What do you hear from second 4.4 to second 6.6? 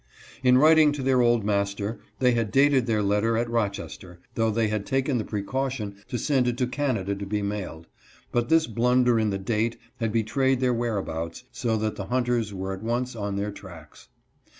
they had taken the precaution to send it